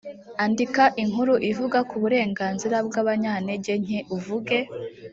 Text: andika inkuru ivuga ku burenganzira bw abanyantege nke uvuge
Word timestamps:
andika 0.43 0.83
inkuru 1.03 1.33
ivuga 1.51 1.79
ku 1.89 1.95
burenganzira 2.01 2.77
bw 2.87 2.93
abanyantege 3.01 3.73
nke 3.83 3.99
uvuge 4.15 4.57